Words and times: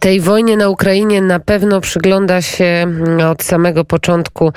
Tej 0.00 0.20
wojnie 0.20 0.56
na 0.56 0.68
Ukrainie 0.68 1.22
na 1.22 1.40
pewno 1.40 1.80
przygląda 1.80 2.42
się 2.42 2.64
mm, 2.64 3.30
od 3.30 3.42
samego 3.42 3.84
początku 3.84 4.52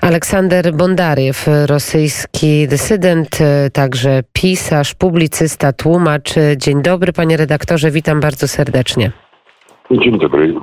Aleksander 0.00 0.74
Bondariew, 0.74 1.46
rosyjski 1.66 2.68
dysydent, 2.68 3.40
y, 3.40 3.70
także 3.70 4.20
pisarz, 4.32 4.94
publicysta, 4.94 5.72
tłumacz. 5.72 6.34
Dzień 6.56 6.82
dobry, 6.82 7.12
panie 7.12 7.36
redaktorze, 7.36 7.90
witam 7.90 8.20
bardzo 8.20 8.48
serdecznie. 8.48 9.12
Dzień 9.90 10.18
dobry. 10.18 10.54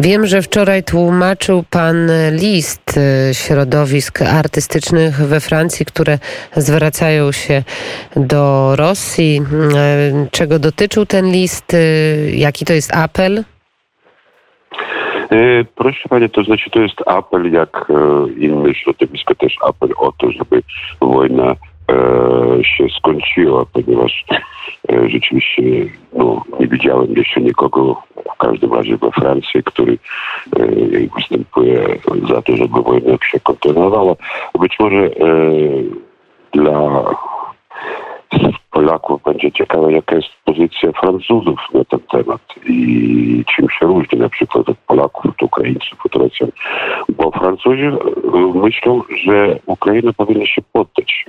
Wiem, 0.00 0.26
że 0.26 0.42
wczoraj 0.42 0.82
tłumaczył 0.82 1.64
pan 1.70 1.96
list 2.32 2.96
y, 2.96 3.34
środowisk 3.34 4.22
artystycznych 4.22 5.16
we 5.16 5.40
Francji, 5.40 5.86
które 5.86 6.18
zwracają 6.56 7.32
się 7.32 7.62
do 8.16 8.76
Rosji. 8.76 9.40
Y, 10.24 10.30
czego 10.30 10.58
dotyczył 10.58 11.06
ten 11.06 11.26
list? 11.32 11.74
Y, 11.74 12.32
jaki 12.34 12.64
to 12.64 12.72
jest 12.72 12.96
apel? 12.96 13.44
Proszę 15.74 16.08
Panie, 16.08 16.28
to 16.28 16.42
znaczy 16.42 16.70
to 16.70 16.80
jest 16.80 17.02
apel, 17.06 17.52
jak 17.52 17.92
inne 18.36 18.74
środowiska 18.74 19.34
też 19.34 19.56
apel 19.62 19.90
o 19.96 20.12
to, 20.12 20.30
żeby 20.32 20.62
wojna 21.00 21.54
się 22.62 22.86
skończyła, 22.98 23.66
ponieważ 23.72 24.24
e, 24.92 25.08
rzeczywiście 25.08 25.62
no, 26.12 26.44
nie 26.60 26.66
widziałem 26.66 27.12
jeszcze 27.16 27.40
nikogo, 27.40 28.02
w 28.34 28.38
każdym 28.38 28.72
razie 28.72 28.96
we 28.96 29.10
Francji, 29.10 29.62
który 29.64 29.98
e, 30.56 30.66
występuje 31.16 31.98
za 32.28 32.42
to, 32.42 32.56
żeby 32.56 32.82
wojna 32.82 33.18
się 33.30 33.40
kontynuowała. 33.40 34.14
Być 34.60 34.76
może 34.80 35.10
dla 36.52 37.04
ciekawe, 39.88 39.92
jaka 39.92 40.16
jest 40.16 40.28
pozycja 40.44 40.92
Francuzów 40.92 41.58
na 41.74 41.84
ten 41.84 42.00
temat 42.00 42.40
i 42.66 43.44
czym 43.56 43.66
się 43.70 43.86
różni 43.86 44.18
na 44.18 44.28
przykład 44.28 44.68
od 44.68 44.78
Polaków, 44.78 45.26
od 45.26 45.42
Ukraińców, 45.42 46.06
od 46.06 46.14
Rosjan. 46.14 46.50
Bo 47.08 47.30
Francuzi 47.30 47.82
e, 47.82 47.98
myślą, 48.54 49.02
że 49.24 49.58
Ukraina 49.66 50.12
powinna 50.12 50.46
się 50.46 50.62
poddać 50.72 51.24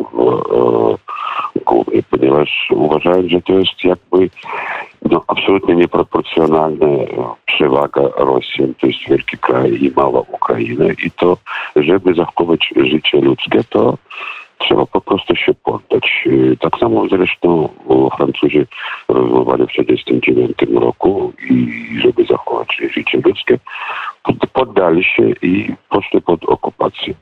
głównie, 1.66 2.04
ponieważ 2.12 2.68
uważają, 2.72 3.30
że 3.30 3.42
to 3.42 3.54
jest 3.54 3.84
jakby 3.84 4.30
no, 5.02 5.24
absolutnie 5.28 5.76
nieproporcjonalna 5.76 6.88
przewaga 7.46 8.02
Rosji. 8.18 8.74
To 8.82 8.88
jest 8.88 9.00
wielki 9.10 9.38
kraj 9.38 9.84
i 9.84 9.92
mała 9.96 10.22
Ukraina 10.22 10.86
i 11.06 11.12
to, 11.12 11.38
żeby 11.76 12.14
zachować 12.14 12.74
życie 12.78 13.22
ludzkie, 13.22 13.64
to 13.70 13.98
trzeba 14.60 14.86
po 14.86 15.02
prostu 15.02 15.36
się 15.36 15.54
poddać. 15.54 16.24
Y, 16.28 16.58
tak 16.60 16.78
samo 16.80 17.08
zresztą 17.08 17.70
Francuzi 18.18 18.66
rozmawiali 19.08 19.64
w 19.64 19.72
1939 19.72 20.82
roku 20.82 21.34
i 21.50 21.68
żeby 22.02 22.26
zachować 22.26 22.82
życie 22.94 23.22
ludzkie, 23.26 23.60
poddali 24.54 25.04
się 25.04 25.30
i 25.42 25.74
poszli 25.90 26.22
pod 26.22 26.46
okupację. 26.46 27.14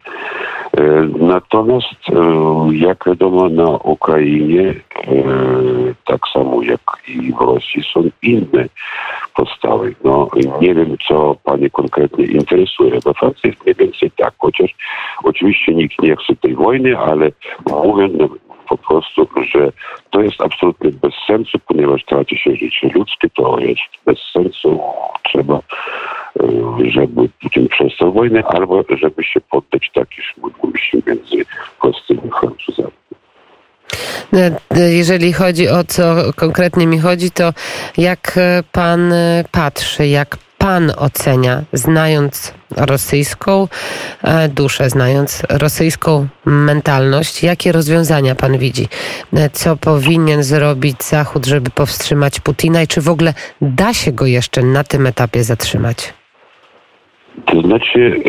E, 0.78 0.84
natomiast, 1.20 2.10
e, 2.10 2.76
jak 2.76 3.04
wiadomo, 3.06 3.50
na 3.50 3.70
Ukrainie, 3.70 4.70
e, 4.70 5.14
tak 6.06 6.22
samo 6.34 6.62
jak 6.62 6.82
i 7.08 7.34
w 7.34 7.42
Rosji, 7.42 7.84
są 7.94 8.04
inne 8.22 8.66
postawy. 9.36 9.96
No, 10.04 10.28
nie 10.62 10.76
wiem, 10.76 10.98
co 11.08 11.36
Pani 11.44 11.72
konkretnie 11.72 12.26
interesuje. 12.26 13.00
We 13.06 13.14
Francji 13.14 13.50
jest 13.50 13.66
mniej 13.66 13.76
więcej 13.76 14.12
tak, 14.12 14.34
chociaż 14.38 14.76
oczywiście 15.24 15.74
nikt 15.74 16.02
nie 16.02 16.16
chce 16.16 16.36
tej 16.36 16.56
wojny, 16.56 16.98
ale 16.98 17.32
mówię 17.84 18.10
prostu, 18.88 19.28
że 19.54 19.72
to 20.10 20.22
jest 20.22 20.42
absolutnie 20.42 20.92
bez 20.92 21.14
sensu, 21.28 21.60
ponieważ 21.68 22.06
traci 22.06 22.38
się 22.38 22.56
życie 22.56 22.90
ludzkie, 22.96 23.30
to 23.30 23.60
jest 23.60 23.82
bez 24.06 24.18
sensu. 24.34 24.80
Trzeba 25.24 25.60
żeby 26.88 27.30
Putin 27.42 27.68
przestał 27.68 28.14
wojnę, 28.14 28.44
albo 28.44 28.84
żeby 28.90 29.24
się 29.24 29.42
poddać 29.42 29.92
tak, 29.94 30.08
już 30.18 30.34
mówiliśmy 30.38 31.02
między 31.08 31.46
Polską 31.82 32.14
i 32.14 32.30
Francuzami. 32.40 32.92
Jeżeli 34.90 35.34
chodzi 35.34 35.70
o 35.70 35.84
co 35.84 36.16
konkretnie 36.36 36.88
mi 36.88 37.00
chodzi, 37.00 37.32
to 37.32 37.54
jak 37.98 38.40
pan 38.72 39.14
patrzy, 39.52 40.08
jak 40.08 40.38
pan 40.58 40.92
ocenia, 40.98 41.62
znając 41.74 42.54
rosyjską 42.78 43.68
e, 44.24 44.50
duszę, 44.50 44.90
znając 44.90 45.44
rosyjską 45.50 46.28
mentalność, 46.46 47.44
jakie 47.44 47.72
rozwiązania 47.72 48.36
pan 48.36 48.58
widzi? 48.58 48.88
Co 49.52 49.78
powinien 49.78 50.44
zrobić 50.44 51.04
Zachód, 51.04 51.46
żeby 51.46 51.70
powstrzymać 51.70 52.40
Putina 52.40 52.82
i 52.82 52.88
czy 52.88 53.02
w 53.02 53.10
ogóle 53.10 53.34
da 53.62 53.94
się 53.94 54.12
go 54.12 54.26
jeszcze 54.26 54.62
na 54.62 54.84
tym 54.84 55.08
etapie 55.08 55.44
zatrzymać? 55.44 56.14
To 57.46 57.62
znaczy, 57.62 58.22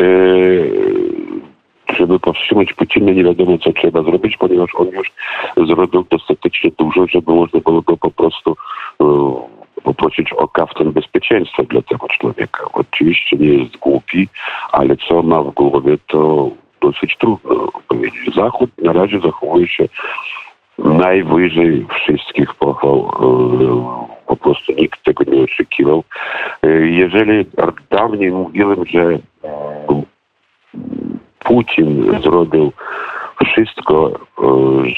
e, 1.89 1.95
żeby 1.95 2.19
powstrzymać 2.19 2.73
Putina, 2.73 3.11
nie 3.11 3.23
wiadomo, 3.23 3.57
co 3.57 3.73
trzeba 3.73 4.03
zrobić, 4.03 4.37
ponieważ 4.37 4.69
on 4.75 4.87
już 4.87 5.11
zrobił 5.67 6.05
dostatecznie 6.11 6.71
dużo, 6.77 7.07
żeby 7.07 7.31
można 7.31 7.59
było 7.59 7.81
go 7.81 7.97
po 7.97 8.11
prostu 8.11 8.55
e, 9.01 9.05
poprosić 9.83 10.33
o 10.33 10.47
kaftan 10.47 10.91
bezpieczeństwa 11.19 11.63
dla 11.63 11.81
tego 11.81 12.07
człowieka. 12.07 12.63
Oczywiście 12.73 13.37
nie 13.37 13.47
jest 13.47 13.77
głupi, 13.77 14.27
ale 14.71 14.95
co 14.97 15.23
ma 15.23 15.41
w 15.41 15.51
głowie, 15.51 15.97
to 16.07 16.49
dosyć 16.81 17.17
trudno 17.17 17.71
powiedzieć. 17.87 18.35
Zachód 18.35 18.69
na 18.83 18.93
razie 18.93 19.19
zachowuje 19.19 19.67
się 19.67 19.85
najwyżej 20.77 21.85
wszystkich 21.89 22.53
pochwał. 22.53 22.99
E, 22.99 24.09
po 24.27 24.35
prostu 24.35 24.73
nikt 24.73 25.03
tego 25.03 25.23
nie 25.23 25.43
oczekiwał. 25.43 26.03
Jeżeli 26.83 27.45
dawniej 27.89 28.31
mówiłem, 28.31 28.85
że 28.85 29.19
Putin 31.39 32.21
zrobił 32.21 32.71
wszystko, 33.45 34.11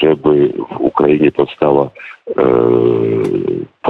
żeby 0.00 0.52
w 0.70 0.80
Ukrainie 0.80 1.32
powstała 1.32 1.90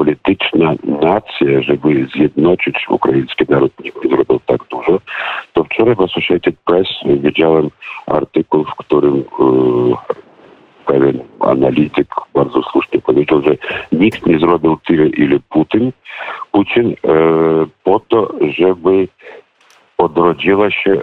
polityczna 0.03 0.75
nacja, 0.85 1.63
żeby 1.63 2.07
zjednoczyć 2.15 2.87
ukraiński 2.89 3.45
naród, 3.49 3.73
nie 3.85 4.11
zrobił 4.11 4.41
tak 4.47 4.61
dużo, 4.71 4.99
to 5.53 5.65
wczoraj 5.65 5.95
w 5.95 6.01
Associated 6.01 6.55
Press 6.65 6.89
widziałem 7.05 7.71
artykuł, 8.07 8.65
w 8.65 8.75
którym 8.77 9.25
pewien 10.87 11.19
analityk 11.41 12.09
bardzo 12.35 12.63
słusznie 12.63 13.01
powiedział, 13.01 13.43
że 13.43 13.57
nikt 13.93 14.27
nie 14.27 14.39
zrobił 14.39 14.79
tyle, 14.87 15.07
ile 15.07 15.39
Putin, 15.51 15.93
Putin 16.53 16.91
e, 16.91 16.95
po 17.85 18.01
to, 18.01 18.29
żeby 18.57 19.09
odrodziła 19.99 20.71
się 20.71 20.93
e, 20.93 20.99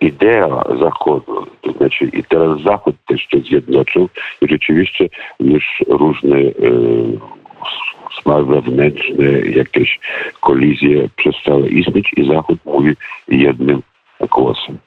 idea 0.00 0.64
Zachodu. 0.80 1.46
To 1.62 1.72
znaczy 1.72 2.04
i 2.04 2.24
teraz 2.24 2.60
Zachód 2.60 2.96
też 3.06 3.20
się 3.20 3.38
zjednoczył 3.38 4.08
i 4.40 4.48
rzeczywiście 4.48 5.08
już 5.40 5.64
różne 5.88 6.36
sprawy 8.24 8.54
wewnętrzne, 8.54 9.24
jakieś 9.40 10.00
kolizje 10.40 11.08
przestały 11.16 11.68
istnieć 11.68 12.10
i 12.16 12.28
Zachód 12.28 12.58
mówi 12.64 12.92
jednym 13.28 13.82
głosem. 14.30 14.78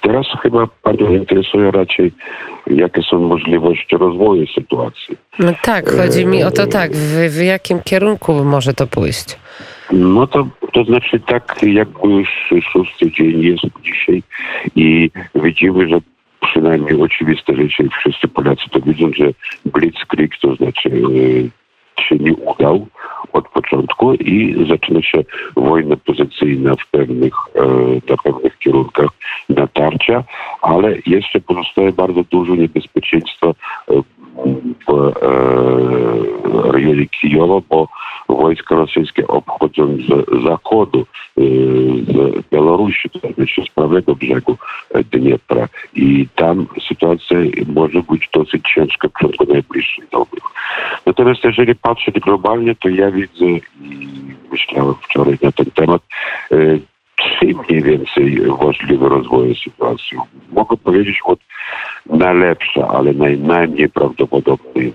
Teraz 0.00 0.26
chyba 0.42 0.66
Panią 0.82 1.14
interesuje 1.14 1.70
raczej, 1.70 2.12
jakie 2.66 3.02
są 3.02 3.18
możliwości 3.18 3.96
rozwoju 3.96 4.46
sytuacji. 4.46 5.16
No 5.38 5.52
tak, 5.62 5.90
chodzi 5.90 6.26
mi 6.26 6.44
o 6.44 6.50
to 6.50 6.66
tak, 6.66 6.92
w, 6.92 7.36
w 7.36 7.42
jakim 7.42 7.80
kierunku 7.82 8.44
może 8.44 8.74
to 8.74 8.86
pójść? 8.86 9.38
No 9.92 10.26
to, 10.26 10.46
to 10.72 10.84
znaczy 10.84 11.20
tak, 11.20 11.56
jakby 11.62 12.08
już 12.08 12.28
szósty 12.72 13.10
dzień 13.10 13.40
jest 13.42 13.64
dzisiaj 13.82 14.22
i 14.76 15.10
widzimy, 15.34 15.88
że 15.88 15.98
przynajmniej 16.40 17.02
oczywiste 17.02 17.56
rzeczy, 17.56 17.88
wszyscy 17.98 18.28
Polacy 18.28 18.70
to 18.70 18.80
widzą, 18.80 19.10
że 19.16 19.24
Blitzkrieg, 19.64 20.30
to 20.40 20.54
znaczy 20.54 20.88
e, 20.88 21.63
się 22.00 22.16
nie 22.16 22.34
udał 22.34 22.86
od 23.32 23.48
początku 23.48 24.14
i 24.14 24.66
zaczyna 24.68 25.02
się 25.02 25.24
wojna 25.56 25.96
pozycyjna 25.96 26.74
w 26.76 26.90
pewnych, 26.90 27.34
e, 27.54 27.60
na 28.10 28.16
pewnych 28.24 28.58
kierunkach 28.58 29.08
natarcia, 29.48 30.24
ale 30.62 30.94
jeszcze 31.06 31.40
pozostaje 31.40 31.92
bardzo 31.92 32.24
dużo 32.30 32.54
niebezpieczeństwa 32.54 33.46
e, 33.46 33.52
w 34.88 34.92
e, 34.92 35.12
rejonie 36.72 37.06
Kijowa, 37.06 37.60
bo 37.70 37.88
wojska 38.28 38.74
rosyjskie 38.74 39.26
obchodzą 39.26 39.96
z 39.96 40.42
zachodu, 40.44 41.06
z 41.36 42.48
Białorusi, 42.52 43.10
to 43.10 43.18
znaczy 43.18 43.62
z 43.62 43.68
prawego 43.68 44.14
brzegu 44.14 44.56
Dniepra 45.12 45.68
i 45.94 46.28
tam 46.34 46.66
sytuacja 46.88 47.38
może 47.66 48.02
być 48.02 48.28
dosyć 48.34 48.62
ciężka 48.74 49.08
w 49.08 49.12
przeciągu 49.12 49.52
najbliższych 49.52 50.08
doby. 50.08 50.36
Natomiast 51.06 51.44
jeżeli 51.44 51.74
patrzeć 51.74 52.20
globalnie, 52.20 52.74
to 52.74 52.88
ja 52.88 53.10
widzę 53.10 53.44
i 53.44 53.60
myślałem 54.52 54.94
wczoraj 55.02 55.38
na 55.42 55.52
ten 55.52 55.66
temat, 55.66 56.02
trzy 57.16 57.46
mniej 57.46 57.82
więcej 57.82 58.40
możliwe 58.60 59.08
rozwoje 59.08 59.54
sytuacji. 59.54 60.18
Mogę 60.52 60.76
powiedzieć 60.76 61.20
od 61.24 61.38
najlepsza, 62.06 62.88
ale 62.88 63.12
naj, 63.12 63.38
najmniej 63.38 63.88
prawdopodobny 63.88 64.92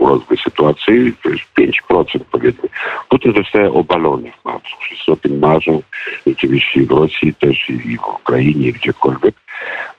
rozwój 0.00 0.38
sytuacji, 0.38 1.12
to 1.22 1.28
jest 1.28 1.42
5% 1.90 2.20
powiedzmy. 2.32 2.68
Putin 3.08 3.32
zostaje 3.36 3.72
obalony 3.72 4.32
w 4.32 4.44
marcu. 4.44 4.76
Wszyscy 4.80 5.12
o 5.12 5.16
tym 5.16 5.38
marzą, 5.38 5.82
rzeczywiście 6.26 6.82
w 6.82 6.90
Rosji 6.90 7.34
też, 7.34 7.70
i 7.70 7.98
w 7.98 8.08
Ukrainie, 8.08 8.72
gdziekolwiek. 8.72 9.34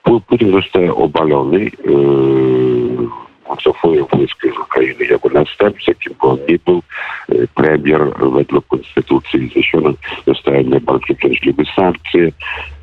Putin 0.04 0.52
zostaje 0.52 0.96
obalony. 0.96 1.60
Yy, 1.60 3.30
cofuje 3.64 4.04
wojska 4.04 4.48
z 4.56 4.60
Ukrainy 4.60 5.06
jako 5.06 5.30
następca, 5.30 5.94
kim 5.94 6.14
on 6.20 6.38
nie 6.50 6.60
był. 6.66 6.82
Premier 7.56 8.02
według 8.34 8.68
konstytucji 8.68 9.50
zniesiony 9.50 9.94
zostaje 10.28 10.64
najbardziej 10.64 11.16
wrażliwe 11.16 11.64
sankcje, 11.76 12.32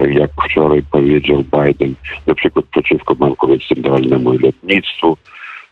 jak 0.01 0.31
wczoraj 0.45 0.83
powiedział 0.83 1.45
Biden, 1.45 1.95
na 2.27 2.35
przykład 2.35 2.65
przeciwko 2.65 3.15
bankowi 3.15 3.61
centralnemu 3.69 4.35
i 4.35 4.39
lotnictwu. 4.39 5.17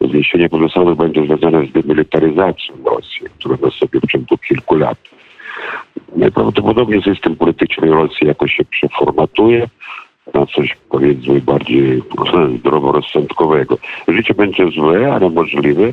Zniesienie 0.01 0.49
pozostałowych 0.49 0.97
będzie 0.97 1.27
związane 1.27 1.67
z 1.67 1.73
demilitaryzacją 1.73 2.75
Rosji, 2.85 3.27
która 3.39 3.57
na 3.63 3.71
sobie 3.71 4.01
w 4.01 4.07
ciągu 4.07 4.39
kilku 4.39 4.77
lat. 4.77 4.99
Najprawdopodobniej 6.17 7.03
system 7.03 7.37
polityczny 7.37 7.91
Rosji 7.91 8.27
jakoś 8.27 8.55
się 8.55 8.65
przeformatuje 8.65 9.69
na 10.35 10.47
coś 10.47 10.77
powiedzmy 10.91 11.41
bardziej 11.41 12.03
zdroworozsądkowego. 12.59 13.79
Życie 14.09 14.35
będzie 14.35 14.71
złe, 14.71 15.15
ale 15.15 15.31
możliwe, 15.31 15.93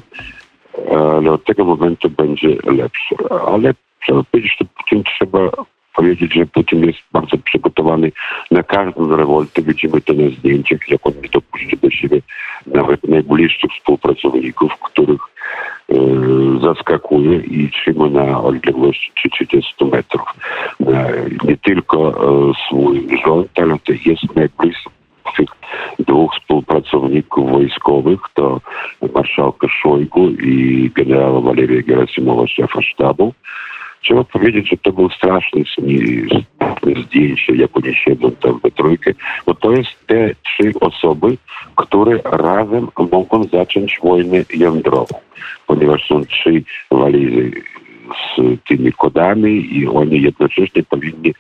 ale 0.92 1.32
od 1.32 1.44
tego 1.44 1.66
momentu 1.66 2.10
będzie 2.10 2.48
lepsze. 2.64 3.16
Ale 3.48 3.74
trzeba 4.04 4.24
powiedzieć, 4.24 4.56
że 4.60 4.66
Putin 4.78 5.04
trzeba 5.04 5.40
powiedzieć, 5.96 6.34
że 6.34 6.46
Putin 6.46 6.86
jest 6.86 7.00
bardzo 7.12 7.38
przygotowany 7.38 8.12
na 8.52 8.64
każdą 8.64 9.16
rewoltę. 9.16 9.62
Widzimy 9.62 10.02
to 10.02 10.14
na 10.14 10.30
zdjęciach, 10.30 10.80
jak 10.90 11.08
on 11.08 11.14
nie 11.24 11.30
dopuści 11.30 11.78
do 11.78 11.90
siebie 11.90 12.22
nawet 12.66 13.04
najbliższych 13.04 13.72
współpracowników, 13.72 14.72
których 14.84 15.22
e, 15.22 15.96
zaskakuje 16.62 17.38
i 17.38 17.72
trzyma 17.72 18.10
na 18.10 18.42
odległości 18.42 19.12
30 19.32 19.86
metrów. 19.86 20.28
E, 20.88 21.14
nie 21.44 21.58
tylko 21.58 22.10
e, 22.10 22.54
swój 22.68 23.08
rząd, 23.26 23.60
ale 23.60 23.80
to 23.80 23.94
jest 24.06 24.36
najbliższych 24.36 24.92
dwóch 26.00 26.36
współpracowników 26.36 27.52
wojskowych, 27.52 28.20
to 28.34 28.62
marszałka 29.16 29.68
Szojgu 29.68 30.30
i 30.30 30.92
generała 30.96 31.42
Waleria 31.42 31.82
Gerasimowa, 31.82 32.48
szefa 32.48 32.82
sztabu. 32.82 33.34
Trzeba 34.02 34.24
powiedzieć, 34.24 34.70
że 34.70 34.78
to 34.78 34.92
był 34.92 35.10
straszny 35.10 35.64
zdjęcie, 37.06 37.56
jak 37.56 37.78
oni 37.78 37.96
siedzą 37.96 38.32
tam 38.32 38.60
we 38.64 38.72
trójkę, 38.72 39.12
bo 39.46 39.54
to 39.54 39.72
jest 39.72 40.08
te 40.08 40.30
trzy 40.44 40.80
osoby, 40.80 41.38
które 41.76 42.20
razem 42.24 42.88
mogą 43.12 43.44
zacząć 43.44 44.00
wojnę 44.04 44.38
jądrową, 44.54 45.20
ponieważ 45.68 46.08
są 46.08 46.26
trzy 46.26 46.64
walizy 46.92 47.52
z 48.36 48.60
tymi 48.68 48.94
kodami 48.94 49.78
i 49.78 49.88
oni 49.88 50.22
jednocześnie 50.22 50.84
powinni 50.84 51.34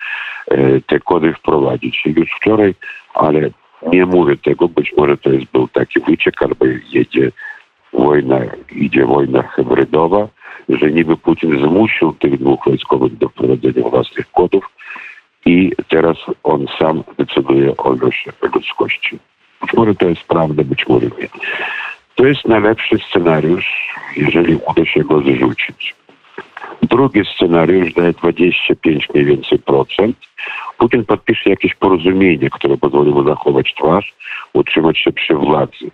e, 0.47 0.81
te 0.81 0.99
kody 0.99 1.33
wprowadzić. 1.33 2.03
Już 2.05 2.29
wczoraj, 2.31 2.73
ale 3.13 3.49
nie 3.87 4.05
mówię 4.05 4.37
tego, 4.37 4.67
być 4.67 4.93
może 4.97 5.17
to 5.17 5.31
jest 5.31 5.51
był 5.51 5.67
taki 5.67 5.99
wyciek, 5.99 6.43
albo 6.43 6.65
jedzie 6.91 7.31
wojna, 7.93 8.39
idzie 8.71 9.05
wojna 9.05 9.43
hybrydowa, 9.43 10.27
że 10.69 10.91
niby 10.91 11.17
Putin 11.17 11.59
zmusił 11.59 12.13
tych 12.13 12.37
dwóch 12.37 12.65
wojskowych 12.65 13.17
do 13.17 13.29
wprowadzenia 13.29 13.89
własnych 13.89 14.31
kodów 14.31 14.69
i 15.45 15.71
teraz 15.87 16.17
on 16.43 16.65
sam 16.79 17.03
decyduje 17.17 17.77
o 17.77 17.89
losie 17.89 18.31
ludzkości. 18.55 19.19
Być 19.61 19.73
może 19.73 19.95
to 19.95 20.09
jest 20.09 20.23
prawda, 20.23 20.63
być 20.63 20.87
może 20.87 21.05
nie. 21.05 21.27
To 22.15 22.25
jest 22.25 22.45
najlepszy 22.45 22.97
scenariusz, 23.09 23.95
jeżeli 24.17 24.55
uda 24.67 24.85
się 24.85 25.03
go 25.03 25.21
zrzucić. 25.21 25.95
Drugi 26.83 27.21
scenariusz 27.35 27.93
daje 27.93 28.13
25 28.13 29.09
mniej 29.13 29.25
więcej 29.25 29.59
procent. 29.59 30.17
Putin 30.77 31.05
podpisze 31.05 31.49
jakieś 31.49 31.75
porozumienie, 31.75 32.49
które 32.49 32.77
pozwoli 32.77 33.11
mu 33.11 33.23
zachować 33.23 33.73
twarz, 33.77 34.13
utrzymać 34.53 34.99
się 34.99 35.11
przy 35.11 35.33
władzy. 35.33 35.91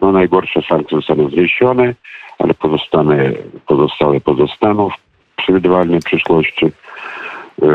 No 0.00 0.12
najgorsze 0.12 0.62
sankcje 0.62 0.98
zostaną 0.98 1.30
zniesione, 1.30 1.94
ale 2.38 2.54
pozostane, 2.54 3.32
pozostałe 3.66 4.20
pozostaną 4.20 4.90
w 4.90 4.96
przewidywalnej 5.36 6.00
przyszłości. 6.00 6.66
E, 7.62 7.66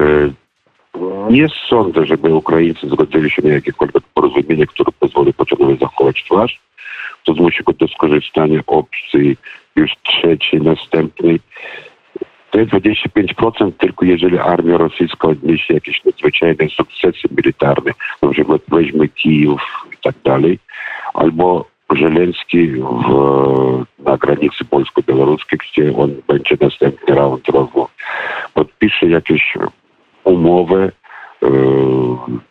nie 1.30 1.48
sądzę, 1.70 2.06
żeby 2.06 2.34
Ukraińcy 2.34 2.90
zgodzili 2.90 3.30
się 3.30 3.42
na 3.42 3.54
jakiekolwiek 3.54 4.04
porozumienie, 4.14 4.68
które 4.68 4.92
pozwoli 5.00 5.34
Putinowi 5.34 5.78
zachować 5.78 6.24
twarz. 6.24 6.60
To 7.24 7.34
zmusi 7.34 7.64
go 7.64 7.74
do 7.74 7.88
skorzystania 7.88 8.60
opcji 8.68 9.38
już 9.76 9.92
trzeciej, 10.04 10.62
następnej. 10.62 11.40
To 12.52 12.60
jest 12.60 12.72
25% 12.72 13.72
tylko 13.78 14.06
jeżeli 14.06 14.38
armia 14.40 14.78
rosyjska 14.78 15.28
odniesie 15.28 15.74
jakieś 15.74 16.06
nadzwyczajne 16.06 16.70
sukcesy 16.70 17.28
militarne, 17.38 17.92
na 18.22 18.30
przykład 18.30 18.62
weźmie 18.68 19.08
Kijów 19.08 19.62
i 19.94 19.98
tak 20.04 20.16
dalej, 20.24 20.60
albo 21.14 21.66
W, 21.90 23.86
na 24.00 24.18
granicy 24.18 24.66
polsko-białoruskiej, 24.66 25.60
gdzie 25.60 25.98
on 25.98 26.16
będzie 26.28 26.58
następny 26.62 27.16
round 27.16 27.50
rozmów, 27.50 27.96
podpisze 28.54 29.06
jakieś 29.06 29.58
umowę 30.24 30.92
e, 31.44 31.48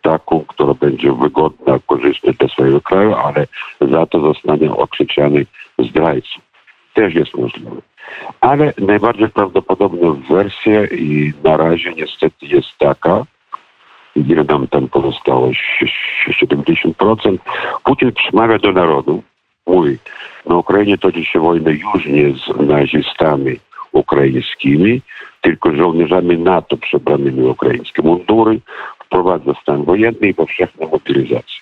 taką, 0.01 0.45
która 0.47 0.73
będzie 0.73 1.13
wygodna, 1.13 1.79
korzystna 1.87 2.33
dla 2.39 2.47
swojego 2.47 2.81
kraju, 2.81 3.13
ale 3.13 3.47
za 3.81 4.05
to 4.05 4.19
zostanie 4.19 4.71
okrzyczany 4.71 5.45
zdrajcą. 5.79 6.39
Też 6.93 7.15
jest 7.15 7.37
możliwe. 7.37 7.81
Ale 8.41 8.73
najbardziej 8.77 9.29
prawdopodobna 9.29 10.11
wersja 10.29 10.85
i 10.85 11.33
na 11.43 11.57
razie 11.57 11.93
niestety 11.93 12.45
jest 12.45 12.77
taka, 12.77 13.25
ile 14.15 14.43
nam 14.43 14.67
tam 14.67 14.87
pozostało, 14.87 15.51
70%. 16.43 17.37
Putin 17.83 18.11
przemawia 18.11 18.57
do 18.57 18.71
narodu, 18.71 19.23
mówi, 19.67 19.97
na 20.45 20.55
Ukrainie 20.55 20.97
toczy 20.97 21.25
się 21.25 21.39
wojna 21.39 21.71
już 21.71 22.05
nie 22.05 22.33
z 22.33 22.67
nazistami 22.67 23.59
ukraińskimi, 23.91 25.01
tylko 25.41 25.75
żołnierzami 25.75 26.37
NATO 26.37 26.77
przebranymi 26.77 27.43
ukraińskie 27.43 28.01
mundury, 28.01 28.59
wprowadza 29.05 29.53
stan 29.61 29.83
wojenny 29.83 30.27
i 30.27 30.33
powszechną 30.33 30.89
mobilizację. 30.89 31.61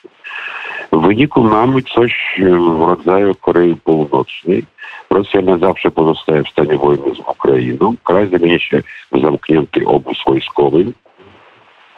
W 0.92 1.02
wyniku 1.08 1.44
mamy 1.44 1.82
coś 1.82 2.40
w 2.40 2.82
rodzaju 2.88 3.36
Korei 3.36 3.76
Północnej. 3.76 4.66
Rosja 5.10 5.42
na 5.42 5.58
zawsze 5.58 5.92
pozostaje 5.92 6.44
w 6.44 6.50
stanie 6.50 6.78
wojny 6.78 7.16
z 7.16 7.20
Ukrainą. 7.20 7.96
Kraj 8.04 8.30
zamienia 8.30 8.60
się 8.60 8.84
w 9.12 9.22
zamknięty 9.22 9.86
obóz 9.86 10.18
wojskowy 10.28 10.86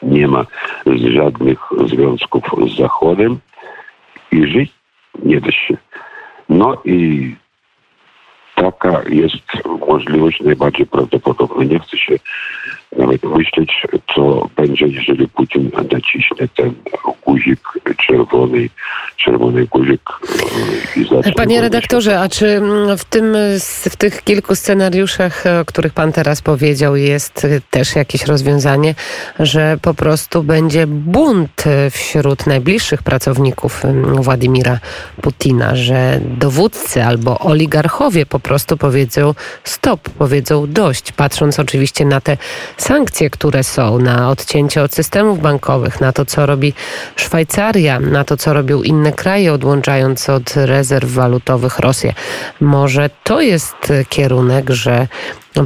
nie 0.06 0.28
ma 0.28 0.46
żadnych 1.14 1.60
związków 1.86 2.44
z 2.68 2.78
Zachodem 2.78 3.40
i 4.32 4.48
żyć 4.48 4.72
nie 5.24 5.42
da 5.42 5.52
się. 5.52 5.78
No 6.50 6.82
i 6.86 7.36
taka 8.56 9.02
jest 9.10 9.44
możliwość 9.88 10.42
najbardziej 10.42 10.86
prawdopodobna. 10.86 11.64
Nie 11.64 11.80
chcę 11.80 11.98
się 11.98 12.16
myśleć, 13.08 13.72
co 14.16 14.50
będzie, 14.56 14.88
jeżeli 14.88 15.28
Putin 15.28 15.72
naciśnie 15.92 16.48
ten 16.56 16.74
guzik 17.26 17.60
czerwony, 18.08 18.70
czerwony 19.18 19.66
guzik. 19.66 20.02
E, 21.24 21.32
Panie 21.32 21.62
redaktorze, 21.62 22.20
a 22.20 22.30
czy 22.30 22.48
mm, 22.48 22.98
w, 22.98 23.06
tym, 23.06 23.36
w 23.90 23.96
tych 23.96 24.24
kilku 24.24 24.56
scenariuszach, 24.56 25.46
e, 25.46 25.60
o 25.60 25.66
których 25.66 25.94
pan 25.94 26.12
teraz 26.12 26.42
powiedział, 26.42 26.96
jest 26.96 27.48
też 27.70 27.96
jakieś 27.96 28.26
rozwiązanie, 28.26 28.96
że 29.40 29.78
po 29.82 29.94
prostu 29.94 30.44
będzie 30.44 30.88
bunt 30.88 31.64
wśród 31.92 32.48
najbliższych 32.48 33.04
pracowników 33.04 33.84
Władimira 34.16 34.80
Putina, 35.22 35.76
że 35.76 36.20
dowódcy 36.24 37.04
albo 37.04 37.40
oligarchowie 37.40 38.26
po 38.26 38.40
prostu 38.40 38.78
powiedzą 38.78 39.34
stop, 39.64 40.10
powiedzą 40.10 40.68
dość, 40.68 41.12
patrząc 41.12 41.60
oczywiście 41.60 42.06
na 42.06 42.22
te 42.22 42.38
sankcje, 42.96 43.30
które 43.30 43.64
są, 43.64 44.00
na 44.00 44.30
odcięcie 44.30 44.84
od 44.84 44.94
systemów 44.94 45.42
bankowych, 45.42 46.02
na 46.02 46.12
to, 46.14 46.26
co 46.26 46.46
robi 46.46 46.74
Szwajcaria, 47.16 48.00
na 48.00 48.24
to, 48.24 48.38
co 48.38 48.54
robią 48.54 48.82
inne 48.82 49.12
kraje, 49.12 49.54
odłączając 49.54 50.30
od 50.30 50.54
rezerw 50.56 51.12
walutowych 51.12 51.80
Rosję. 51.80 52.14
Może 52.62 53.10
to 53.24 53.42
jest 53.42 53.94
kierunek, 54.10 54.70
że 54.70 55.08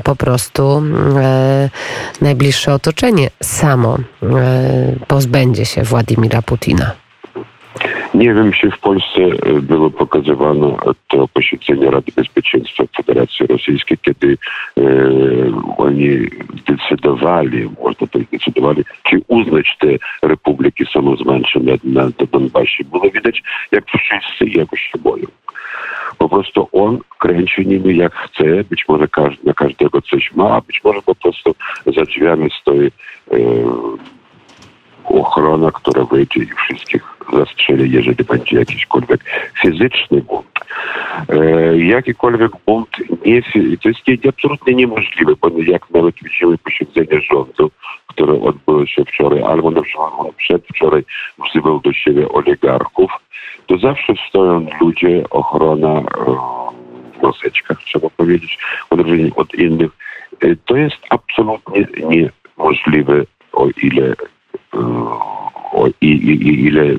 po 0.04 0.16
prostu 0.16 0.84
e, 1.18 1.70
najbliższe 2.22 2.74
otoczenie 2.74 3.30
samo 3.44 3.98
e, 3.98 4.00
pozbędzie 5.08 5.66
się 5.66 5.84
Władimira 5.84 6.42
Putina. 6.42 7.09
Nie 8.14 8.34
wiem, 8.34 8.52
czy 8.52 8.72
w 8.72 8.80
Polsce 8.80 9.22
e, 9.22 9.62
było 9.62 9.90
pokazywane 9.90 10.76
to 11.08 11.28
posiedzenie 11.28 11.92
Rady 11.92 12.12
Bezpieczeństwa 12.16 12.84
Federacji 12.98 13.48
Rosyjskiej, 13.48 13.98
kiedy 13.98 14.38
e, 14.78 14.82
oni 15.78 16.10
decydowali, 16.68 17.70
można 17.84 18.08
powiedzieć, 18.08 18.32
decydowali, 18.32 18.84
czy 19.04 19.22
uznać 19.28 19.78
te 19.80 19.88
republiki 20.28 20.86
samozwańcze 20.94 21.60
na, 21.60 21.74
na 21.84 22.10
Donbasie. 22.32 22.84
Było 22.84 23.10
widać, 23.10 23.44
jak 23.72 23.86
wszyscy 23.86 24.58
jakoś 24.58 24.82
się 24.82 24.98
boją. 25.00 25.26
Po 26.18 26.30
prostu 26.30 26.68
on 26.72 27.00
kręci 27.20 27.68
nimi 27.68 27.98
jak 27.98 28.16
chce, 28.16 28.64
być 28.64 28.86
może 28.88 29.08
każdy, 29.08 29.38
na 29.44 29.54
każdego 29.54 30.02
coś 30.02 30.32
ma, 30.36 30.50
a 30.56 30.62
być 30.62 30.84
może 30.84 31.02
po 31.02 31.16
prostu 31.16 31.56
za 31.96 32.02
drzwiami 32.02 32.50
stoi 32.62 32.88
e, 32.88 32.92
ochrona, 35.06 35.72
która 35.72 36.06
wyjdzie 36.06 36.40
i 36.40 36.48
wszystkich 36.48 37.19
zastrzeli, 37.34 37.92
jeżeli 37.92 38.24
będzie 38.24 38.58
jakiśkolwiek 38.58 39.22
fizyczny 39.62 40.22
bunt. 40.22 40.60
E, 41.30 41.78
jakikolwiek 41.78 42.52
bunt 42.66 42.90
nie, 43.26 43.42
to 43.82 43.90
jest 43.90 44.08
nie, 44.08 44.30
absolutnie 44.30 44.74
niemożliwe, 44.74 45.34
bo 45.42 45.50
jak 45.68 45.90
nawet 45.90 46.16
widzimy 46.16 46.58
posiedzenie 46.58 47.22
rządu, 47.32 47.72
które 48.08 48.42
odbyło 48.42 48.86
się 48.86 49.06
wczoraj, 49.06 49.44
albo 49.44 49.72
na 49.72 49.82
przykład 49.82 50.36
przedwczoraj 50.38 51.04
wzywał 51.46 51.80
do 51.80 51.94
siebie 51.94 52.30
oligarchów, 52.30 53.12
to 53.68 53.78
zawsze 53.78 54.14
stoją 54.30 54.66
ludzie, 54.82 55.24
ochrona 55.30 56.00
e, 56.00 56.04
w 57.20 57.24
maseczkach, 57.24 57.84
trzeba 57.84 58.10
powiedzieć, 58.10 58.58
odróżnienie 58.90 59.32
od 59.36 59.54
innych. 59.56 59.92
E, 60.42 60.56
to 60.66 60.78
jest 60.78 60.98
absolutnie 61.10 61.88
niemożliwe, 62.58 63.24
o 63.54 63.68
ile, 63.84 64.16
e, 64.74 64.80
o 65.72 65.88
i, 66.02 66.08
i, 66.08 66.66
ile 66.66 66.96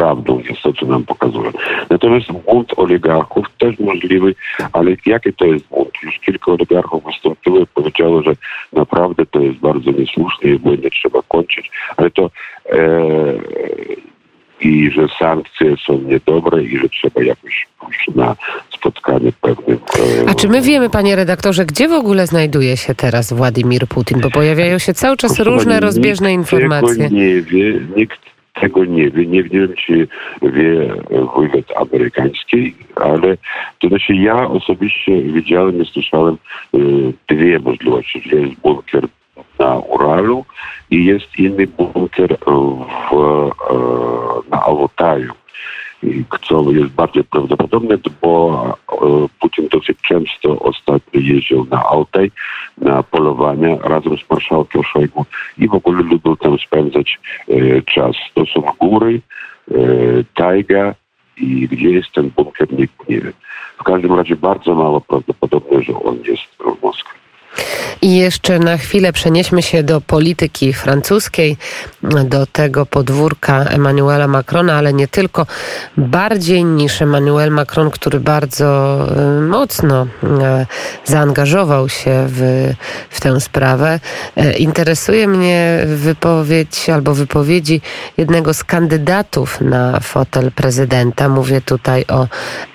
prawdą 0.00 0.38
jest 0.48 0.62
to, 0.62 0.72
co 0.72 0.86
nam 0.86 1.04
pokazuje. 1.04 1.50
Natomiast 1.90 2.32
bunt 2.32 2.72
oligarchów 2.76 3.46
też 3.58 3.78
możliwy, 3.78 4.34
ale 4.72 4.90
jaki 5.06 5.32
to 5.32 5.44
jest 5.44 5.68
bunt? 5.68 5.90
Już 6.02 6.18
kilka 6.18 6.52
oligarchów 6.52 7.04
wystąpiło 7.04 7.58
i 7.58 7.66
powiedziało, 7.66 8.22
że 8.22 8.32
naprawdę 8.72 9.26
to 9.26 9.40
jest 9.40 9.58
bardzo 9.58 9.90
niesłuszne 9.90 10.50
i 10.50 10.58
błędy 10.58 10.90
trzeba 10.90 11.20
kończyć, 11.28 11.70
ale 11.96 12.10
to 12.10 12.30
e, 12.72 12.80
i 14.60 14.90
że 14.90 15.06
sankcje 15.18 15.76
są 15.86 15.98
niedobre 15.98 16.62
i 16.62 16.78
że 16.78 16.88
trzeba 16.88 17.22
jakoś 17.22 17.66
pójść 17.80 18.06
na 18.14 18.36
spotkanie 18.70 19.32
pewnym. 19.40 19.78
A 20.26 20.34
czy 20.34 20.48
my 20.48 20.62
wiemy, 20.62 20.90
panie 20.90 21.16
redaktorze, 21.16 21.66
gdzie 21.66 21.88
w 21.88 21.92
ogóle 21.92 22.26
znajduje 22.26 22.76
się 22.76 22.94
teraz 22.94 23.32
Władimir 23.32 23.86
Putin? 23.86 24.20
Bo 24.20 24.30
pojawiają 24.30 24.78
się 24.78 24.94
cały 24.94 25.16
czas 25.16 25.36
Proszę 25.36 25.50
różne 25.50 25.80
rozbieżne 25.80 26.32
informacje. 26.32 27.08
Nie 27.10 27.42
wie, 27.42 27.80
nikt 27.96 28.20
tego 28.54 28.84
nie 28.84 29.10
wie. 29.10 29.26
Nie 29.26 29.42
wiem, 29.42 29.74
czy 29.86 30.08
wie 30.42 30.94
wywiad 31.36 31.64
amerykański, 31.76 32.74
ale 32.96 33.36
to 33.78 33.88
znaczy 33.88 34.14
ja 34.14 34.48
osobiście 34.48 35.22
widziałem 35.22 35.82
i 35.82 35.86
słyszałem 35.86 36.38
y, 36.74 36.78
dwie 37.28 37.58
możliwości, 37.58 38.22
jest 38.32 38.60
bunkier 38.60 39.08
na 39.58 39.78
Uralu 39.78 40.44
i 40.90 41.04
jest 41.04 41.38
inny 41.38 41.66
bunkier 41.66 42.36
w, 42.38 43.14
e, 43.14 43.50
na 44.50 44.62
Ałotaju 44.62 45.32
co 46.48 46.70
jest 46.70 46.92
bardziej 46.92 47.24
prawdopodobne, 47.24 47.98
bo 48.22 48.64
e, 48.92 49.28
Putin 49.40 49.68
dosyć 49.68 49.98
często 50.02 50.58
ostatnio 50.58 51.20
jeździł 51.20 51.66
na 51.70 51.84
Altaj, 51.84 52.30
na 52.78 53.02
polowania 53.02 53.76
razem 53.78 54.18
z 54.18 54.30
marszałkiem 54.30 54.82
Szojgu 54.82 55.26
i 55.58 55.68
w 55.68 55.74
ogóle 55.74 56.02
lubił 56.02 56.36
tam 56.36 56.58
spędzać 56.58 57.18
e, 57.48 57.82
czas. 57.82 58.16
To 58.34 58.46
są 58.46 58.62
góry, 58.78 59.20
tajga 60.34 60.94
i 61.36 61.68
gdzie 61.68 61.90
jest 61.90 62.12
ten 62.12 62.30
bunkier, 62.30 62.72
nikt 62.72 63.08
nie 63.08 63.20
wie. 63.20 63.32
W 63.78 63.82
każdym 63.82 64.14
razie 64.14 64.36
bardzo 64.36 64.74
mało 64.74 65.00
prawdopodobne, 65.00 65.82
że 65.82 65.92
on 66.02 66.16
jest 66.16 66.42
w 66.42 66.82
Moskwie. 66.82 67.19
I 68.02 68.16
jeszcze 68.16 68.58
na 68.58 68.76
chwilę 68.76 69.12
przenieśmy 69.12 69.62
się 69.62 69.82
do 69.82 70.00
polityki 70.00 70.72
francuskiej, 70.72 71.56
do 72.24 72.46
tego 72.46 72.86
podwórka 72.86 73.64
Emmanuela 73.64 74.28
Macrona, 74.28 74.74
ale 74.74 74.92
nie 74.92 75.08
tylko. 75.08 75.46
Bardziej 75.96 76.64
niż 76.64 77.02
Emmanuel 77.02 77.50
Macron, 77.50 77.90
który 77.90 78.20
bardzo 78.20 78.98
y, 79.38 79.40
mocno 79.40 80.02
y, 80.04 80.06
zaangażował 81.04 81.88
się 81.88 82.26
w, 82.28 82.70
w 83.10 83.20
tę 83.20 83.40
sprawę. 83.40 84.00
Y, 84.38 84.52
interesuje 84.52 85.28
mnie 85.28 85.84
wypowiedź 85.86 86.90
albo 86.90 87.14
wypowiedzi 87.14 87.80
jednego 88.16 88.54
z 88.54 88.64
kandydatów 88.64 89.60
na 89.60 90.00
fotel 90.00 90.52
prezydenta. 90.52 91.28
Mówię 91.28 91.60
tutaj 91.60 92.04
o 92.08 92.26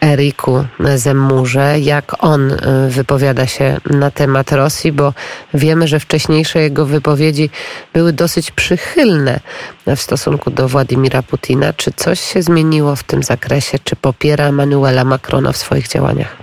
Eriku 0.04 0.66
Zemmurze, 0.96 1.80
jak 1.80 2.24
on 2.24 2.54
wypowiada 2.90 3.48
się 3.48 3.78
na 3.90 4.12
temat 4.12 4.52
Rosji, 4.66 4.92
bo 4.92 5.14
wiemy, 5.54 5.88
że 5.88 6.00
wcześniejsze 6.00 6.60
jego 6.60 6.86
wypowiedzi 6.86 7.50
były 7.94 8.14
dosyć 8.14 8.52
przychylne 8.52 9.40
w 9.88 10.02
stosunku 10.02 10.52
do 10.52 10.68
Władimira 10.68 11.22
Putina. 11.22 11.74
Czy 11.74 11.92
coś 11.92 12.20
się 12.20 12.42
zmieniło 12.42 12.96
w 12.96 13.04
tym 13.04 13.24
zakresie? 13.24 13.78
Czy 13.84 13.96
popiera 13.96 14.46
Emmanuela 14.46 15.04
Macrona 15.04 15.52
w 15.52 15.58
swoich 15.58 15.88
działaniach? 15.88 16.38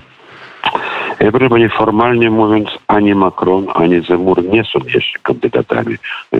Ja 1.20 1.32
proszę 1.32 1.48
Pani, 1.48 1.68
formalnie 1.68 2.30
mówiąc, 2.30 2.68
ani 2.88 3.14
Macron, 3.14 3.66
ani 3.74 4.04
Zemur 4.08 4.44
nie 4.44 4.64
są 4.64 4.78
jeszcze 4.94 5.18
kandydatami, 5.22 5.94
e, 5.94 6.38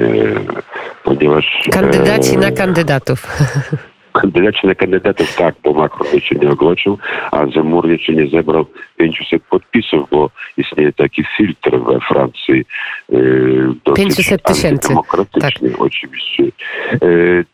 ponieważ... 1.05 1.45
Kandydaci 1.73 2.35
e, 2.35 2.39
na 2.39 2.51
kandydatów. 2.51 3.27
Kandydaci 4.13 4.67
na 4.67 4.75
kandydatów 4.75 5.37
tak, 5.37 5.55
bo 5.65 5.73
Macron 5.73 6.15
jeszcze 6.15 6.35
nie 6.35 6.51
ogłosił, 6.51 6.99
a 7.31 7.47
Zemur 7.47 7.89
jeszcze 7.89 8.13
nie 8.13 8.27
zebrał 8.27 8.67
500 8.97 9.43
podpisów, 9.43 10.11
bo 10.11 10.31
istnieje 10.57 10.93
taki 10.93 11.25
filtr 11.37 11.71
we 11.71 12.01
Francji. 12.01 12.65
E, 13.13 13.95
500 13.95 14.43
tysięcy. 14.43 14.95
Tak. 15.41 15.53
oczywiście. 15.79 16.45
E, 16.93 16.99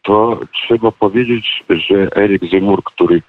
to 0.03 0.41
trzeba 0.53 0.93
powiedzieć, 0.93 1.65
że 1.71 2.17
Erik 2.17 2.51
Zemur, 2.51 2.83
który 2.85 3.23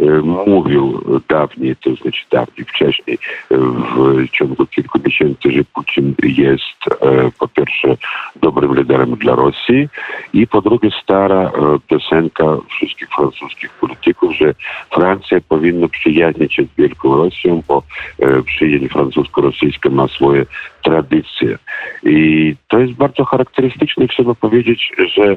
e, 0.00 0.04
mówił 0.22 1.00
dawniej, 1.28 1.76
to 1.76 1.94
znaczy 1.94 2.24
dawniej, 2.30 2.66
wcześniej, 2.66 3.18
w 3.50 4.30
ciągu 4.30 4.66
kilku 4.66 4.98
miesięcy, 5.04 5.50
że 5.50 5.64
Putin 5.74 6.14
jest 6.22 7.02
e, 7.02 7.30
po 7.38 7.48
pierwsze 7.48 7.96
dobrym 8.36 8.74
liderem 8.74 9.16
dla 9.16 9.34
Rosji 9.34 9.88
i 10.32 10.46
po 10.46 10.62
drugie 10.62 10.90
stara 11.02 11.42
e, 11.42 11.50
piosenka 11.88 12.44
wszystkich 12.76 13.08
francuskich 13.08 13.70
polityków, 13.70 14.36
że 14.36 14.54
Francja 14.90 15.38
powinna 15.48 15.88
przyjaźnić 15.88 16.54
się 16.54 16.62
z 16.62 16.76
Wielką 16.78 17.16
Rosją, 17.16 17.62
bo 17.68 17.82
e, 18.20 18.42
przyjaźń 18.42 18.88
francusko-rosyjska 18.88 19.90
ma 19.90 20.08
swoje 20.08 20.46
tradycje. 20.82 21.58
I 22.02 22.54
to 22.68 22.78
jest 22.78 22.92
bardzo 22.92 23.24
charakterystyczne. 23.24 24.08
Trzeba 24.08 24.34
powiedzieć, 24.34 24.92
że 25.14 25.24
e, 25.24 25.36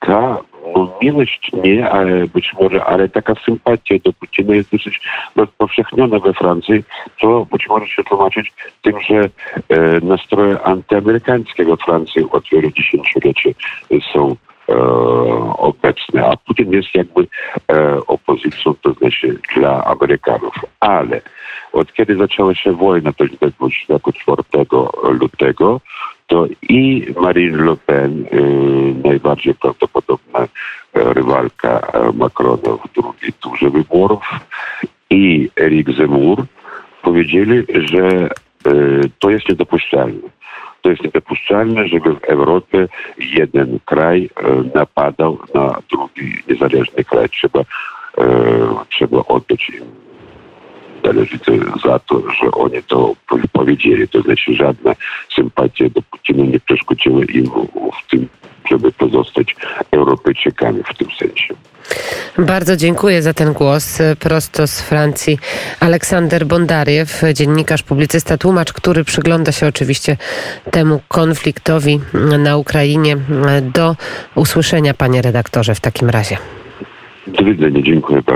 ta 0.00 0.38
no, 0.76 0.98
miłość 1.02 1.50
nie, 1.64 1.90
ale 1.90 2.26
być 2.26 2.52
może, 2.60 2.84
ale 2.84 3.08
taka 3.08 3.34
sympatia 3.34 3.94
do 4.04 4.12
Putina 4.12 4.54
jest 4.54 4.72
dosyć 4.72 5.00
rozpowszechniona 5.36 6.18
we 6.18 6.32
Francji, 6.32 6.84
co 7.20 7.46
być 7.52 7.68
może 7.68 7.86
się 7.86 8.04
tłumaczyć 8.04 8.52
tym, 8.82 9.00
że 9.00 9.16
e, 9.18 9.28
nastroje 10.02 10.62
antyamerykańskie 10.62 11.64
we 11.64 11.76
Francji 11.76 12.24
od 12.30 12.44
wielu 12.52 12.70
dziesięcioleci 12.70 13.54
są 14.12 14.36
e, 14.72 14.76
obecne, 15.58 16.26
a 16.26 16.36
Putin 16.36 16.72
jest 16.72 16.94
jakby 16.94 17.26
e, 17.72 18.06
opozycją, 18.06 18.74
to 18.82 18.92
znaczy 18.92 19.38
dla 19.56 19.84
Amerykanów. 19.84 20.54
Ale 20.80 21.20
od 21.72 21.92
kiedy 21.92 22.16
zaczęła 22.16 22.54
się 22.54 22.72
wojna, 22.72 23.12
to 23.12 23.24
jest 23.24 23.36
24 23.36 24.42
lutego, 25.02 25.80
to 26.26 26.46
i 26.68 27.06
Marine 27.20 27.64
Le 27.64 27.76
Pen, 27.76 28.26
y, 28.32 29.08
najbardziej 29.08 29.54
prawdopodobna 29.54 30.38
e, 30.40 30.48
rywalka 30.92 31.80
e, 31.80 32.12
Macrona 32.12 32.76
w 32.84 32.92
drugiej 32.94 33.32
turze 33.32 33.70
wyborów, 33.70 34.22
i 35.10 35.50
Eric 35.56 35.90
Zemmour 35.90 36.44
powiedzieli, 37.02 37.66
że 37.74 38.06
e, 38.06 38.28
to 39.18 39.30
jest 39.30 39.48
niedopuszczalne. 39.48 40.28
To 40.82 40.90
jest 40.90 41.02
niedopuszczalne, 41.04 41.88
żeby 41.88 42.14
w 42.14 42.24
Europie 42.24 42.88
jeden 43.18 43.78
kraj 43.84 44.30
napadał 44.74 45.38
na 45.54 45.78
drugi 45.90 46.42
niezależny 46.48 47.04
kraj. 47.04 47.28
Trzeba, 47.28 47.64
trzeba 48.88 49.18
oddać 49.18 49.68
im 49.68 50.02
należy 51.04 51.38
za 51.84 51.98
to, 51.98 52.22
że 52.30 52.50
oni 52.50 52.82
to 52.82 53.14
powiedzieli. 53.52 54.08
To 54.08 54.22
znaczy 54.22 54.54
żadna 54.54 54.94
sympatia 55.34 55.88
do 55.88 56.02
Putina 56.02 56.44
nie 56.44 56.60
przeszkodziła 56.60 57.20
im 57.24 57.46
w 58.02 58.10
tym, 58.10 58.28
żeby 58.70 58.92
pozostać 58.92 59.56
Europejczykami 59.90 60.82
w 60.82 60.98
tym 60.98 61.08
sensie. 61.18 61.54
Bardzo 62.38 62.76
dziękuję 62.76 63.22
za 63.22 63.34
ten 63.34 63.52
głos. 63.52 63.98
Prosto 64.18 64.66
z 64.66 64.80
Francji 64.80 65.38
Aleksander 65.80 66.46
Bondariew, 66.46 67.22
dziennikarz, 67.34 67.82
publicysta, 67.82 68.38
tłumacz, 68.38 68.72
który 68.72 69.04
przygląda 69.04 69.52
się 69.52 69.66
oczywiście 69.66 70.16
temu 70.70 71.00
konfliktowi 71.08 72.00
na 72.38 72.56
Ukrainie. 72.56 73.16
Do 73.62 73.96
usłyszenia, 74.34 74.94
panie 74.94 75.22
redaktorze, 75.22 75.74
w 75.74 75.80
takim 75.80 76.10
razie. 76.10 76.36
Do 77.26 77.44
widzenia, 77.44 77.82
dziękuję 77.82 78.22
bardzo. 78.22 78.32